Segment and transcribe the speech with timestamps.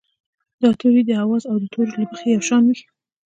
[0.61, 2.79] دا توري د آواز او تورو له مخې یو شان وي.